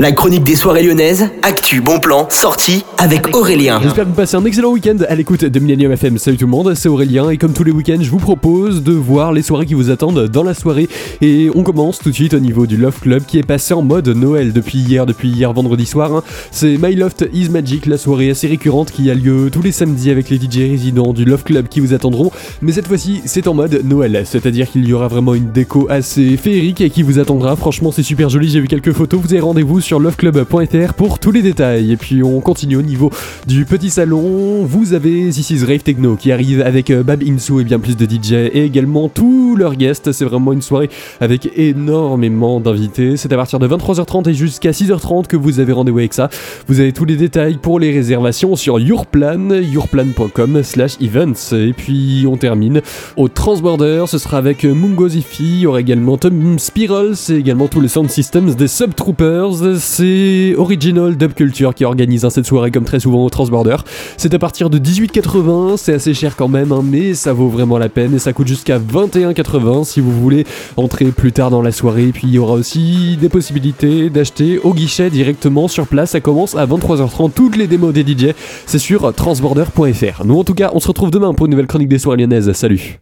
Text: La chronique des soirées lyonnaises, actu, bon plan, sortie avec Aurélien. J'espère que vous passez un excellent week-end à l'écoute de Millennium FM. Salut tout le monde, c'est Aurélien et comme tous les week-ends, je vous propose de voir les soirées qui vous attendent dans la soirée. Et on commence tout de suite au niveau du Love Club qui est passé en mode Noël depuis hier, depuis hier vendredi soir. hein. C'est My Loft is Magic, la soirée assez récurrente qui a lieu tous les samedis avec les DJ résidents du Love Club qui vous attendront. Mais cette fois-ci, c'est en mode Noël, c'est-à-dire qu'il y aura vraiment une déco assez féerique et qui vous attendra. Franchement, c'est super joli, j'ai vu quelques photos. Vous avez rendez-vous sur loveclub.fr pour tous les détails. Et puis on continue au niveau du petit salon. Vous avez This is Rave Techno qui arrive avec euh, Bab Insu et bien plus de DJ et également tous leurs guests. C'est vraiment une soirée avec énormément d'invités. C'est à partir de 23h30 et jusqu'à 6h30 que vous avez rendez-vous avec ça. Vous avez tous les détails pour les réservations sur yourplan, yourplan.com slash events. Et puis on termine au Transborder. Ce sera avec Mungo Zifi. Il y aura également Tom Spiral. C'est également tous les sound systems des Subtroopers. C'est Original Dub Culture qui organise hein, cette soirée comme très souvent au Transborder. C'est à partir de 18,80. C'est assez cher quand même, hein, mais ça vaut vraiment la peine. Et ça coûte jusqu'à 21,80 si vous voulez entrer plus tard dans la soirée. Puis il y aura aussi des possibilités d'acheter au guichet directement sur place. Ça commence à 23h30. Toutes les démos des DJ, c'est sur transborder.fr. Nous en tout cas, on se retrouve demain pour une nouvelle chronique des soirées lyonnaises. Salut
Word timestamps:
La 0.00 0.12
chronique 0.12 0.44
des 0.44 0.56
soirées 0.56 0.82
lyonnaises, 0.82 1.28
actu, 1.42 1.82
bon 1.82 1.98
plan, 1.98 2.26
sortie 2.30 2.86
avec 2.96 3.36
Aurélien. 3.36 3.80
J'espère 3.82 4.04
que 4.04 4.08
vous 4.08 4.14
passez 4.14 4.34
un 4.34 4.44
excellent 4.46 4.70
week-end 4.70 4.96
à 5.06 5.14
l'écoute 5.14 5.44
de 5.44 5.60
Millennium 5.60 5.92
FM. 5.92 6.16
Salut 6.16 6.38
tout 6.38 6.46
le 6.46 6.50
monde, 6.50 6.72
c'est 6.74 6.88
Aurélien 6.88 7.28
et 7.28 7.36
comme 7.36 7.52
tous 7.52 7.64
les 7.64 7.70
week-ends, 7.70 7.98
je 8.00 8.10
vous 8.10 8.16
propose 8.16 8.82
de 8.82 8.92
voir 8.92 9.34
les 9.34 9.42
soirées 9.42 9.66
qui 9.66 9.74
vous 9.74 9.90
attendent 9.90 10.26
dans 10.28 10.42
la 10.42 10.54
soirée. 10.54 10.88
Et 11.20 11.50
on 11.54 11.62
commence 11.64 11.98
tout 11.98 12.08
de 12.08 12.14
suite 12.14 12.32
au 12.32 12.38
niveau 12.38 12.64
du 12.64 12.78
Love 12.78 12.98
Club 12.98 13.24
qui 13.26 13.38
est 13.38 13.46
passé 13.46 13.74
en 13.74 13.82
mode 13.82 14.08
Noël 14.08 14.54
depuis 14.54 14.78
hier, 14.78 15.04
depuis 15.04 15.28
hier 15.28 15.52
vendredi 15.52 15.84
soir. 15.84 16.14
hein. 16.14 16.22
C'est 16.50 16.78
My 16.80 16.94
Loft 16.94 17.28
is 17.34 17.50
Magic, 17.50 17.84
la 17.84 17.98
soirée 17.98 18.30
assez 18.30 18.46
récurrente 18.46 18.92
qui 18.92 19.10
a 19.10 19.14
lieu 19.14 19.50
tous 19.52 19.60
les 19.60 19.72
samedis 19.72 20.10
avec 20.10 20.30
les 20.30 20.38
DJ 20.38 20.70
résidents 20.70 21.12
du 21.12 21.26
Love 21.26 21.42
Club 21.44 21.68
qui 21.68 21.80
vous 21.80 21.92
attendront. 21.92 22.32
Mais 22.62 22.72
cette 22.72 22.88
fois-ci, 22.88 23.20
c'est 23.26 23.46
en 23.48 23.52
mode 23.52 23.82
Noël, 23.84 24.22
c'est-à-dire 24.24 24.70
qu'il 24.70 24.88
y 24.88 24.94
aura 24.94 25.08
vraiment 25.08 25.34
une 25.34 25.52
déco 25.52 25.88
assez 25.90 26.38
féerique 26.38 26.80
et 26.80 26.88
qui 26.88 27.02
vous 27.02 27.18
attendra. 27.18 27.54
Franchement, 27.54 27.92
c'est 27.92 28.02
super 28.02 28.30
joli, 28.30 28.48
j'ai 28.48 28.60
vu 28.60 28.66
quelques 28.66 28.92
photos. 28.92 29.20
Vous 29.20 29.34
avez 29.34 29.40
rendez-vous 29.40 29.82
sur 29.82 29.89
loveclub.fr 29.98 30.94
pour 30.94 31.18
tous 31.18 31.32
les 31.32 31.42
détails. 31.42 31.92
Et 31.92 31.96
puis 31.96 32.22
on 32.22 32.40
continue 32.40 32.76
au 32.76 32.82
niveau 32.82 33.10
du 33.46 33.64
petit 33.64 33.90
salon. 33.90 34.64
Vous 34.64 34.92
avez 34.92 35.30
This 35.30 35.50
is 35.50 35.64
Rave 35.64 35.82
Techno 35.82 36.16
qui 36.16 36.32
arrive 36.32 36.60
avec 36.60 36.90
euh, 36.90 37.02
Bab 37.02 37.22
Insu 37.26 37.60
et 37.60 37.64
bien 37.64 37.78
plus 37.78 37.96
de 37.96 38.04
DJ 38.04 38.32
et 38.32 38.64
également 38.64 39.08
tous 39.08 39.56
leurs 39.56 39.74
guests. 39.74 40.12
C'est 40.12 40.24
vraiment 40.24 40.52
une 40.52 40.62
soirée 40.62 40.90
avec 41.20 41.50
énormément 41.56 42.60
d'invités. 42.60 43.16
C'est 43.16 43.32
à 43.32 43.36
partir 43.36 43.58
de 43.58 43.66
23h30 43.66 44.28
et 44.28 44.34
jusqu'à 44.34 44.70
6h30 44.70 45.26
que 45.26 45.36
vous 45.36 45.60
avez 45.60 45.72
rendez-vous 45.72 45.98
avec 45.98 46.14
ça. 46.14 46.28
Vous 46.68 46.80
avez 46.80 46.92
tous 46.92 47.04
les 47.04 47.16
détails 47.16 47.56
pour 47.56 47.80
les 47.80 47.90
réservations 47.90 48.56
sur 48.56 48.78
yourplan, 48.78 49.50
yourplan.com 49.50 50.62
slash 50.62 50.96
events. 51.00 51.52
Et 51.52 51.72
puis 51.72 52.26
on 52.28 52.36
termine 52.36 52.82
au 53.16 53.28
Transborder. 53.28 54.04
Ce 54.06 54.18
sera 54.18 54.38
avec 54.38 54.64
Mungo 54.64 55.08
Zifi. 55.08 55.44
Il 55.44 55.60
y 55.60 55.66
aura 55.66 55.80
également 55.80 56.16
Tom 56.16 56.58
Spiral. 56.58 57.16
C'est 57.16 57.36
également 57.36 57.68
tous 57.68 57.80
les 57.80 57.88
sound 57.88 58.10
systems 58.10 58.54
des 58.54 58.68
Subtroopers. 58.68 59.79
C'est 59.80 60.54
Original 60.58 61.16
Dub 61.16 61.32
Culture 61.32 61.74
qui 61.74 61.86
organise 61.86 62.26
hein, 62.26 62.30
cette 62.30 62.44
soirée 62.44 62.70
comme 62.70 62.84
très 62.84 63.00
souvent 63.00 63.24
au 63.24 63.30
Transborder. 63.30 63.76
C'est 64.18 64.34
à 64.34 64.38
partir 64.38 64.68
de 64.68 64.78
18,80. 64.78 65.78
C'est 65.78 65.94
assez 65.94 66.12
cher 66.12 66.36
quand 66.36 66.48
même, 66.48 66.70
hein, 66.70 66.82
mais 66.84 67.14
ça 67.14 67.32
vaut 67.32 67.48
vraiment 67.48 67.78
la 67.78 67.88
peine. 67.88 68.14
Et 68.14 68.18
ça 68.18 68.34
coûte 68.34 68.46
jusqu'à 68.46 68.78
21,80 68.78 69.84
si 69.84 70.00
vous 70.00 70.12
voulez 70.12 70.44
entrer 70.76 71.06
plus 71.06 71.32
tard 71.32 71.50
dans 71.50 71.62
la 71.62 71.72
soirée. 71.72 72.10
Puis 72.12 72.26
il 72.26 72.34
y 72.34 72.38
aura 72.38 72.54
aussi 72.54 73.16
des 73.18 73.30
possibilités 73.30 74.10
d'acheter 74.10 74.58
au 74.58 74.74
guichet 74.74 75.08
directement 75.08 75.66
sur 75.66 75.86
place. 75.86 76.10
Ça 76.10 76.20
commence 76.20 76.54
à 76.54 76.66
23h30. 76.66 77.32
Toutes 77.32 77.56
les 77.56 77.66
démos 77.66 77.94
des 77.94 78.02
DJ, 78.02 78.34
c'est 78.66 78.78
sur 78.78 79.14
transborder.fr. 79.14 80.24
Nous 80.26 80.38
en 80.38 80.44
tout 80.44 80.54
cas, 80.54 80.70
on 80.74 80.80
se 80.80 80.88
retrouve 80.88 81.10
demain 81.10 81.32
pour 81.32 81.46
une 81.46 81.52
nouvelle 81.52 81.66
chronique 81.66 81.88
des 81.88 81.98
soirées 81.98 82.18
lyonnaises. 82.18 82.52
Salut 82.52 82.98